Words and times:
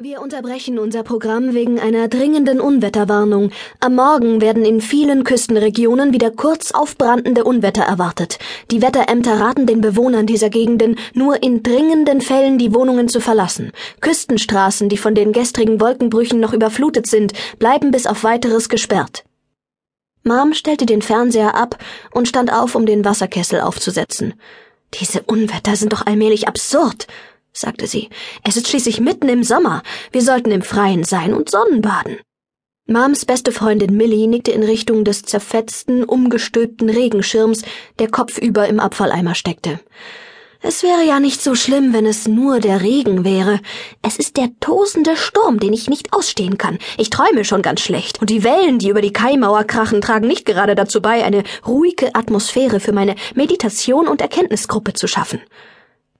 Wir 0.00 0.22
unterbrechen 0.22 0.78
unser 0.78 1.02
Programm 1.02 1.54
wegen 1.54 1.80
einer 1.80 2.06
dringenden 2.06 2.60
Unwetterwarnung. 2.60 3.50
Am 3.80 3.96
Morgen 3.96 4.40
werden 4.40 4.64
in 4.64 4.80
vielen 4.80 5.24
Küstenregionen 5.24 6.12
wieder 6.12 6.30
kurz 6.30 6.70
aufbrandende 6.70 7.42
Unwetter 7.42 7.82
erwartet. 7.82 8.38
Die 8.70 8.80
Wetterämter 8.80 9.40
raten 9.40 9.66
den 9.66 9.80
Bewohnern 9.80 10.24
dieser 10.24 10.50
Gegenden, 10.50 10.94
nur 11.14 11.42
in 11.42 11.64
dringenden 11.64 12.20
Fällen 12.20 12.58
die 12.58 12.72
Wohnungen 12.72 13.08
zu 13.08 13.18
verlassen. 13.20 13.72
Küstenstraßen, 14.00 14.88
die 14.88 14.98
von 14.98 15.16
den 15.16 15.32
gestrigen 15.32 15.80
Wolkenbrüchen 15.80 16.38
noch 16.38 16.52
überflutet 16.52 17.08
sind, 17.08 17.32
bleiben 17.58 17.90
bis 17.90 18.06
auf 18.06 18.22
weiteres 18.22 18.68
gesperrt. 18.68 19.24
Mom 20.22 20.54
stellte 20.54 20.86
den 20.86 21.02
Fernseher 21.02 21.56
ab 21.56 21.76
und 22.12 22.28
stand 22.28 22.52
auf, 22.52 22.76
um 22.76 22.86
den 22.86 23.04
Wasserkessel 23.04 23.60
aufzusetzen. 23.60 24.34
Diese 24.94 25.22
Unwetter 25.22 25.74
sind 25.74 25.92
doch 25.92 26.06
allmählich 26.06 26.46
absurd 26.46 27.08
sagte 27.60 27.86
sie. 27.86 28.08
Es 28.44 28.56
ist 28.56 28.68
schließlich 28.68 29.00
mitten 29.00 29.28
im 29.28 29.42
Sommer. 29.42 29.82
Wir 30.12 30.22
sollten 30.22 30.50
im 30.50 30.62
Freien 30.62 31.04
sein 31.04 31.34
und 31.34 31.50
Sonnenbaden. 31.50 32.18
Mams 32.86 33.26
beste 33.26 33.52
Freundin 33.52 33.96
Millie 33.96 34.28
nickte 34.28 34.50
in 34.50 34.62
Richtung 34.62 35.04
des 35.04 35.22
zerfetzten, 35.22 36.04
umgestülpten 36.04 36.88
Regenschirms, 36.88 37.62
der 37.98 38.10
kopfüber 38.10 38.66
im 38.66 38.80
Abfalleimer 38.80 39.34
steckte. 39.34 39.80
Es 40.60 40.82
wäre 40.82 41.04
ja 41.06 41.20
nicht 41.20 41.40
so 41.40 41.54
schlimm, 41.54 41.92
wenn 41.92 42.04
es 42.04 42.26
nur 42.26 42.58
der 42.58 42.80
Regen 42.80 43.24
wäre. 43.24 43.60
Es 44.02 44.18
ist 44.18 44.36
der 44.36 44.48
tosende 44.58 45.16
Sturm, 45.16 45.60
den 45.60 45.72
ich 45.72 45.88
nicht 45.88 46.12
ausstehen 46.12 46.58
kann. 46.58 46.78
Ich 46.96 47.10
träume 47.10 47.44
schon 47.44 47.62
ganz 47.62 47.80
schlecht. 47.80 48.20
Und 48.20 48.28
die 48.30 48.42
Wellen, 48.42 48.80
die 48.80 48.88
über 48.88 49.00
die 49.00 49.12
Kaimauer 49.12 49.62
krachen, 49.64 50.00
tragen 50.00 50.26
nicht 50.26 50.46
gerade 50.46 50.74
dazu 50.74 51.00
bei, 51.00 51.22
eine 51.22 51.44
ruhige 51.64 52.12
Atmosphäre 52.14 52.80
für 52.80 52.92
meine 52.92 53.14
Meditation 53.36 54.08
und 54.08 54.20
Erkenntnisgruppe 54.20 54.94
zu 54.94 55.06
schaffen. 55.06 55.40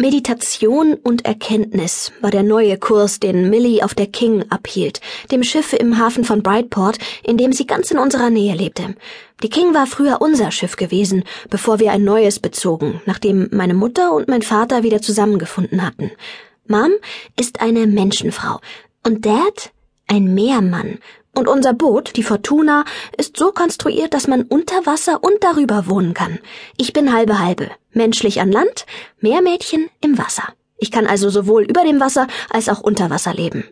Meditation 0.00 0.94
und 0.94 1.26
Erkenntnis 1.26 2.10
war 2.22 2.30
der 2.30 2.42
neue 2.42 2.78
Kurs, 2.78 3.20
den 3.20 3.50
Millie 3.50 3.84
auf 3.84 3.94
der 3.94 4.06
King 4.06 4.46
abhielt, 4.48 5.02
dem 5.30 5.42
Schiff 5.42 5.74
im 5.74 5.98
Hafen 5.98 6.24
von 6.24 6.42
Brightport, 6.42 6.96
in 7.22 7.36
dem 7.36 7.52
sie 7.52 7.66
ganz 7.66 7.90
in 7.90 7.98
unserer 7.98 8.30
Nähe 8.30 8.54
lebte. 8.54 8.94
Die 9.42 9.50
King 9.50 9.74
war 9.74 9.86
früher 9.86 10.22
unser 10.22 10.52
Schiff 10.52 10.76
gewesen, 10.76 11.24
bevor 11.50 11.80
wir 11.80 11.92
ein 11.92 12.02
neues 12.02 12.38
bezogen, 12.38 13.02
nachdem 13.04 13.50
meine 13.52 13.74
Mutter 13.74 14.14
und 14.14 14.26
mein 14.26 14.40
Vater 14.40 14.82
wieder 14.84 15.02
zusammengefunden 15.02 15.84
hatten. 15.84 16.10
Mom 16.66 16.92
ist 17.38 17.60
eine 17.60 17.86
Menschenfrau 17.86 18.58
und 19.06 19.26
Dad 19.26 19.70
ein 20.06 20.32
Meermann, 20.32 20.98
und 21.34 21.48
unser 21.48 21.72
Boot, 21.72 22.16
die 22.16 22.22
Fortuna, 22.22 22.84
ist 23.16 23.36
so 23.36 23.52
konstruiert, 23.52 24.14
dass 24.14 24.26
man 24.26 24.42
unter 24.42 24.86
Wasser 24.86 25.22
und 25.22 25.42
darüber 25.42 25.88
wohnen 25.88 26.14
kann. 26.14 26.38
Ich 26.76 26.92
bin 26.92 27.12
halbe 27.12 27.38
halbe. 27.38 27.70
Menschlich 27.92 28.40
an 28.40 28.52
Land, 28.52 28.86
Meermädchen 29.20 29.88
im 30.00 30.18
Wasser. 30.18 30.44
Ich 30.78 30.90
kann 30.90 31.06
also 31.06 31.28
sowohl 31.30 31.64
über 31.64 31.82
dem 31.84 32.00
Wasser 32.00 32.26
als 32.50 32.68
auch 32.68 32.80
unter 32.80 33.10
Wasser 33.10 33.34
leben. 33.34 33.64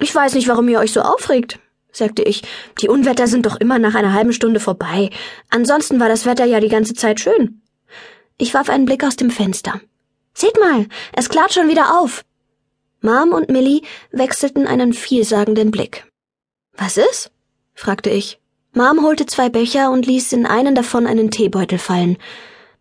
Ich 0.00 0.14
weiß 0.14 0.34
nicht, 0.34 0.48
warum 0.48 0.68
ihr 0.68 0.78
euch 0.78 0.92
so 0.92 1.00
aufregt, 1.00 1.58
sagte 1.90 2.22
ich. 2.22 2.42
Die 2.80 2.88
Unwetter 2.88 3.26
sind 3.26 3.46
doch 3.46 3.56
immer 3.56 3.78
nach 3.78 3.94
einer 3.94 4.12
halben 4.12 4.32
Stunde 4.32 4.60
vorbei. 4.60 5.10
Ansonsten 5.50 5.98
war 5.98 6.08
das 6.08 6.26
Wetter 6.26 6.44
ja 6.44 6.60
die 6.60 6.68
ganze 6.68 6.94
Zeit 6.94 7.20
schön. 7.20 7.62
Ich 8.36 8.54
warf 8.54 8.70
einen 8.70 8.86
Blick 8.86 9.04
aus 9.04 9.16
dem 9.16 9.30
Fenster. 9.30 9.80
Seht 10.34 10.58
mal, 10.60 10.86
es 11.12 11.28
klart 11.28 11.52
schon 11.52 11.68
wieder 11.68 12.00
auf. 12.00 12.24
Mom 13.00 13.32
und 13.32 13.48
Millie 13.48 13.82
wechselten 14.12 14.66
einen 14.66 14.92
vielsagenden 14.92 15.70
Blick. 15.70 16.04
Was 16.78 16.96
ist? 16.96 17.30
fragte 17.74 18.08
ich. 18.08 18.38
Mom 18.72 19.02
holte 19.02 19.26
zwei 19.26 19.48
Becher 19.48 19.90
und 19.90 20.06
ließ 20.06 20.32
in 20.32 20.46
einen 20.46 20.74
davon 20.74 21.06
einen 21.06 21.30
Teebeutel 21.30 21.78
fallen. 21.78 22.16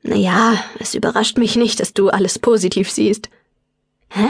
Na 0.03 0.15
ja, 0.15 0.53
es 0.79 0.93
überrascht 0.93 1.37
mich 1.37 1.55
nicht, 1.55 1.79
dass 1.79 1.93
du 1.93 2.09
alles 2.09 2.37
positiv 2.37 2.91
siehst. 2.91 3.29
Hä? 4.09 4.29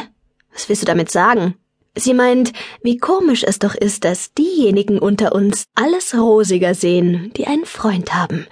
Was 0.54 0.70
willst 0.70 0.82
du 0.82 0.86
damit 0.86 1.12
sagen? 1.12 1.56
Sie 1.96 2.14
meint, 2.14 2.54
wie 2.82 2.98
komisch 2.98 3.44
es 3.44 3.60
doch 3.60 3.76
ist, 3.76 4.06
dass 4.06 4.34
diejenigen 4.34 5.00
unter 5.00 5.34
uns 5.34 5.66
alles 5.76 6.16
rosiger 6.16 6.74
sehen, 6.74 7.34
die 7.36 7.48
einen 7.48 7.66
Freund 7.66 8.14
haben, 8.14 8.48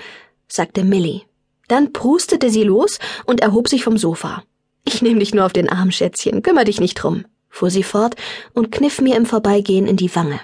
sagte 0.47 0.83
Millie. 0.83 1.21
Dann 1.67 1.93
prustete 1.93 2.49
sie 2.49 2.63
los 2.63 2.99
und 3.25 3.41
erhob 3.41 3.69
sich 3.69 3.83
vom 3.83 3.97
Sofa. 3.97 4.43
Ich 4.83 5.01
nehme 5.01 5.19
dich 5.19 5.33
nur 5.33 5.45
auf 5.45 5.53
den 5.53 5.69
Arm, 5.69 5.91
Schätzchen, 5.91 6.41
kümmer 6.43 6.63
dich 6.63 6.79
nicht 6.79 6.95
drum, 6.95 7.25
fuhr 7.49 7.69
sie 7.69 7.83
fort 7.83 8.15
und 8.53 8.71
kniff 8.71 8.99
mir 8.99 9.15
im 9.15 9.25
Vorbeigehen 9.25 9.87
in 9.87 9.95
die 9.95 10.13
Wange. 10.15 10.39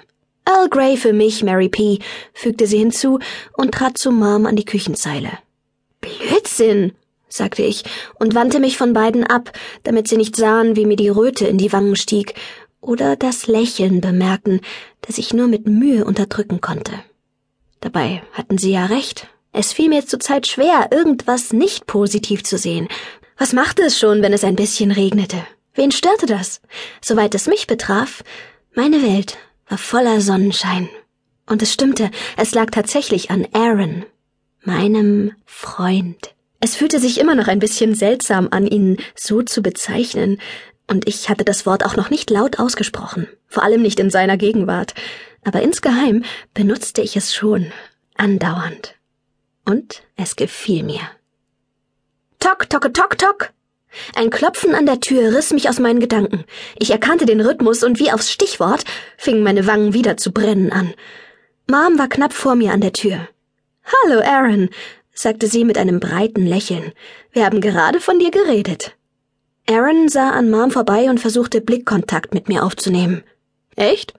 Earl 0.51 0.69
Grey 0.69 0.97
für 0.97 1.13
mich, 1.13 1.43
Mary 1.43 1.69
P., 1.69 1.99
fügte 2.33 2.67
sie 2.67 2.77
hinzu 2.77 3.19
und 3.53 3.73
trat 3.73 3.97
zu 3.97 4.11
Mom 4.11 4.45
an 4.45 4.55
die 4.55 4.65
Küchenzeile. 4.65 5.31
Blödsinn, 6.01 6.93
sagte 7.29 7.63
ich 7.63 7.83
und 8.19 8.35
wandte 8.35 8.59
mich 8.59 8.77
von 8.77 8.93
beiden 8.93 9.25
ab, 9.25 9.51
damit 9.83 10.07
sie 10.07 10.17
nicht 10.17 10.35
sahen, 10.35 10.75
wie 10.75 10.85
mir 10.85 10.97
die 10.97 11.09
Röte 11.09 11.47
in 11.47 11.57
die 11.57 11.71
Wangen 11.71 11.95
stieg 11.95 12.33
oder 12.81 13.15
das 13.15 13.47
Lächeln 13.47 14.01
bemerken, 14.01 14.59
das 15.01 15.17
ich 15.17 15.33
nur 15.33 15.47
mit 15.47 15.67
Mühe 15.67 16.03
unterdrücken 16.03 16.59
konnte. 16.59 16.93
Dabei 17.79 18.21
hatten 18.33 18.57
sie 18.57 18.71
ja 18.71 18.85
recht. 18.85 19.27
Es 19.53 19.71
fiel 19.73 19.89
mir 19.89 20.05
zurzeit 20.05 20.47
schwer, 20.47 20.89
irgendwas 20.91 21.53
nicht 21.53 21.87
positiv 21.87 22.43
zu 22.43 22.57
sehen. 22.57 22.87
Was 23.37 23.53
machte 23.53 23.83
es 23.83 23.97
schon, 23.99 24.21
wenn 24.21 24.33
es 24.33 24.43
ein 24.43 24.55
bisschen 24.55 24.91
regnete? 24.91 25.37
Wen 25.73 25.91
störte 25.91 26.25
das? 26.25 26.61
Soweit 27.01 27.35
es 27.35 27.47
mich 27.47 27.67
betraf, 27.67 28.23
meine 28.73 29.01
Welt 29.01 29.37
war 29.71 29.77
voller 29.77 30.19
Sonnenschein. 30.19 30.89
Und 31.47 31.61
es 31.61 31.73
stimmte, 31.73 32.11
es 32.37 32.53
lag 32.53 32.69
tatsächlich 32.71 33.31
an 33.31 33.47
Aaron, 33.53 34.05
meinem 34.63 35.31
Freund. 35.45 36.35
Es 36.59 36.75
fühlte 36.75 36.99
sich 36.99 37.19
immer 37.19 37.35
noch 37.35 37.47
ein 37.47 37.59
bisschen 37.59 37.95
seltsam 37.95 38.49
an, 38.51 38.67
ihn 38.67 38.97
so 39.15 39.41
zu 39.41 39.63
bezeichnen, 39.63 40.39
und 40.87 41.07
ich 41.07 41.29
hatte 41.29 41.45
das 41.45 41.65
Wort 41.65 41.85
auch 41.85 41.95
noch 41.95 42.09
nicht 42.09 42.29
laut 42.29 42.59
ausgesprochen, 42.59 43.27
vor 43.47 43.63
allem 43.63 43.81
nicht 43.81 43.99
in 44.01 44.09
seiner 44.09 44.35
Gegenwart, 44.35 44.93
aber 45.45 45.61
insgeheim 45.61 46.25
benutzte 46.53 47.01
ich 47.01 47.15
es 47.15 47.33
schon, 47.33 47.71
andauernd. 48.15 48.95
Und 49.65 50.03
es 50.17 50.35
gefiel 50.35 50.83
mir. 50.83 51.01
Tok, 52.39 52.69
toke, 52.69 52.91
tok, 52.91 53.17
tok, 53.17 53.53
ein 54.15 54.29
Klopfen 54.29 54.75
an 54.75 54.85
der 54.85 54.99
Tür 54.99 55.35
riss 55.35 55.51
mich 55.51 55.69
aus 55.69 55.79
meinen 55.79 55.99
Gedanken. 55.99 56.45
Ich 56.79 56.91
erkannte 56.91 57.25
den 57.25 57.41
Rhythmus 57.41 57.83
und 57.83 57.99
wie 57.99 58.11
aufs 58.11 58.31
Stichwort 58.31 58.83
fingen 59.17 59.43
meine 59.43 59.67
Wangen 59.67 59.93
wieder 59.93 60.17
zu 60.17 60.31
brennen 60.31 60.71
an. 60.71 60.93
Mom 61.69 61.97
war 61.97 62.07
knapp 62.07 62.33
vor 62.33 62.55
mir 62.55 62.71
an 62.71 62.81
der 62.81 62.93
Tür. 62.93 63.27
Hallo, 64.03 64.21
Aaron, 64.21 64.69
sagte 65.13 65.47
sie 65.47 65.65
mit 65.65 65.77
einem 65.77 65.99
breiten 65.99 66.45
Lächeln. 66.45 66.93
Wir 67.31 67.45
haben 67.45 67.61
gerade 67.61 67.99
von 67.99 68.19
dir 68.19 68.31
geredet. 68.31 68.95
Aaron 69.69 70.09
sah 70.09 70.31
an 70.31 70.49
Mom 70.49 70.71
vorbei 70.71 71.09
und 71.09 71.19
versuchte 71.19 71.61
Blickkontakt 71.61 72.33
mit 72.33 72.47
mir 72.47 72.63
aufzunehmen. 72.63 73.23
Echt? 73.75 74.13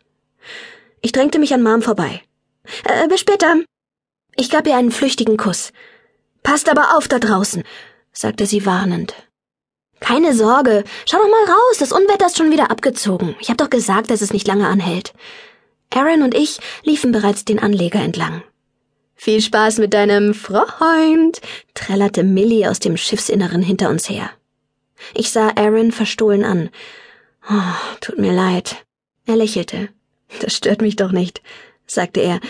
Ich 1.01 1.13
drängte 1.13 1.39
mich 1.39 1.53
an 1.53 1.63
Mom 1.63 1.83
vorbei. 1.83 2.23
Äh, 2.85 3.09
bis 3.09 3.21
später. 3.21 3.57
Ich 4.37 4.51
gab 4.51 4.67
ihr 4.67 4.77
einen 4.77 4.93
flüchtigen 4.93 5.37
Kuss. 5.37 5.73
Passt 6.43 6.69
aber 6.69 6.97
auf 6.97 7.09
da 7.09 7.19
draußen, 7.19 7.65
sagte 8.13 8.47
sie 8.47 8.65
warnend. 8.67 9.15
Keine 10.03 10.35
Sorge. 10.35 10.83
Schau 11.09 11.19
doch 11.19 11.31
mal 11.31 11.53
raus. 11.53 11.79
Das 11.79 11.93
Unwetter 11.93 12.27
ist 12.27 12.37
schon 12.37 12.51
wieder 12.51 12.71
abgezogen. 12.71 13.37
Ich 13.41 13.51
hab 13.51 13.59
doch 13.59 13.71
gesagt, 13.71 14.11
dass 14.11 14.21
es 14.21 14.33
nicht 14.33 14.49
lange 14.49 14.67
anhält. 14.67 15.15
Aaron 15.91 16.23
und 16.23 16.35
ich 16.35 16.59
liefen 16.83 17.13
bereits 17.13 17.45
den 17.45 17.61
Anleger 17.61 18.01
entlang. 18.01 18.43
Viel 19.15 19.41
Spaß 19.41 19.79
mit 19.79 19.95
deinem 19.95 20.35
Freund, 20.35 21.41
trällerte 21.75 22.25
Millie 22.25 22.69
aus 22.69 22.81
dem 22.81 22.97
Schiffsinneren 22.97 23.63
hinter 23.63 23.91
uns 23.91 24.09
her. 24.09 24.31
Ich 25.15 25.31
sah 25.31 25.53
Aaron 25.55 25.93
verstohlen 25.93 26.45
an. 26.45 26.71
Oh, 27.49 27.99
tut 28.01 28.19
mir 28.19 28.33
leid. 28.33 28.85
Er 29.27 29.37
lächelte. 29.37 29.89
Das 30.41 30.55
stört 30.55 30.83
mich 30.83 30.97
doch 30.97 31.13
nicht, 31.13 31.43
sagte 31.87 32.21
er. 32.21 32.41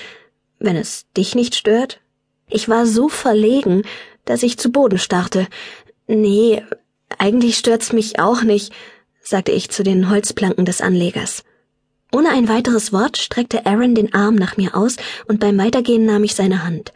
Wenn 0.58 0.76
es 0.76 1.04
dich 1.14 1.34
nicht 1.34 1.54
stört? 1.54 2.00
Ich 2.48 2.68
war 2.68 2.86
so 2.86 3.10
verlegen, 3.10 3.82
dass 4.24 4.42
ich 4.42 4.58
zu 4.58 4.72
Boden 4.72 4.98
starrte. 4.98 5.48
Nee, 6.06 6.64
eigentlich 7.18 7.56
stört's 7.56 7.92
mich 7.92 8.18
auch 8.18 8.42
nicht, 8.42 8.72
sagte 9.20 9.52
ich 9.52 9.70
zu 9.70 9.82
den 9.82 10.10
Holzplanken 10.10 10.64
des 10.64 10.80
Anlegers. 10.80 11.44
Ohne 12.12 12.30
ein 12.30 12.48
weiteres 12.48 12.92
Wort 12.92 13.16
streckte 13.16 13.64
Aaron 13.64 13.94
den 13.94 14.12
Arm 14.12 14.34
nach 14.34 14.56
mir 14.56 14.76
aus 14.76 14.97
und 15.26 15.41
beim 15.41 15.56
Weitergehen 15.59 16.04
nahm 16.04 16.24
ich 16.24 16.34
seine 16.34 16.64
Hand. 16.64 16.92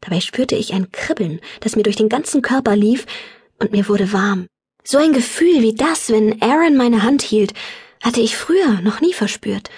Dabei 0.00 0.20
spürte 0.20 0.54
ich 0.54 0.72
ein 0.72 0.92
Kribbeln, 0.92 1.40
das 1.60 1.76
mir 1.76 1.82
durch 1.82 1.96
den 1.96 2.08
ganzen 2.08 2.42
Körper 2.42 2.76
lief, 2.76 3.06
und 3.58 3.72
mir 3.72 3.88
wurde 3.88 4.12
warm. 4.12 4.46
So 4.84 4.98
ein 4.98 5.12
Gefühl 5.12 5.62
wie 5.62 5.74
das, 5.74 6.10
wenn 6.10 6.40
Aaron 6.42 6.76
meine 6.76 7.02
Hand 7.02 7.22
hielt, 7.22 7.52
hatte 8.02 8.20
ich 8.20 8.36
früher 8.36 8.80
noch 8.80 9.00
nie 9.00 9.12
verspürt. 9.12 9.70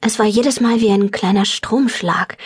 Es 0.00 0.18
war 0.18 0.26
jedes 0.26 0.60
Mal 0.60 0.80
wie 0.80 0.90
ein 0.90 1.10
kleiner 1.10 1.44
Stromschlag, 1.44 2.36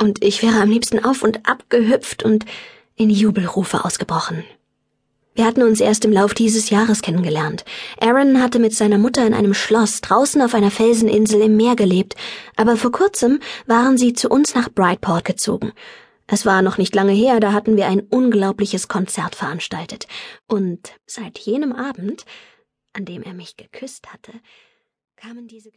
und 0.00 0.22
ich 0.22 0.42
wäre 0.42 0.60
am 0.60 0.70
liebsten 0.70 1.04
auf 1.04 1.22
und 1.22 1.48
ab 1.48 1.64
gehüpft 1.68 2.22
und 2.22 2.44
in 2.96 3.10
Jubelrufe 3.10 3.84
ausgebrochen. 3.84 4.44
Wir 5.38 5.46
hatten 5.46 5.62
uns 5.62 5.80
erst 5.80 6.04
im 6.04 6.10
Lauf 6.10 6.34
dieses 6.34 6.68
Jahres 6.68 7.00
kennengelernt. 7.00 7.64
Aaron 8.00 8.42
hatte 8.42 8.58
mit 8.58 8.74
seiner 8.74 8.98
Mutter 8.98 9.24
in 9.24 9.34
einem 9.34 9.54
Schloss 9.54 10.00
draußen 10.00 10.42
auf 10.42 10.52
einer 10.52 10.72
Felseninsel 10.72 11.40
im 11.42 11.56
Meer 11.56 11.76
gelebt, 11.76 12.16
aber 12.56 12.76
vor 12.76 12.90
kurzem 12.90 13.38
waren 13.64 13.96
sie 13.96 14.14
zu 14.14 14.30
uns 14.30 14.56
nach 14.56 14.68
Brightport 14.68 15.24
gezogen. 15.24 15.70
Es 16.26 16.44
war 16.44 16.60
noch 16.60 16.76
nicht 16.76 16.92
lange 16.92 17.12
her, 17.12 17.38
da 17.38 17.52
hatten 17.52 17.76
wir 17.76 17.86
ein 17.86 18.00
unglaubliches 18.00 18.88
Konzert 18.88 19.36
veranstaltet. 19.36 20.08
Und 20.48 20.94
seit 21.06 21.38
jenem 21.38 21.72
Abend, 21.72 22.24
an 22.92 23.04
dem 23.04 23.22
er 23.22 23.32
mich 23.32 23.56
geküsst 23.56 24.12
hatte, 24.12 24.32
kamen 25.14 25.46
diese 25.46 25.66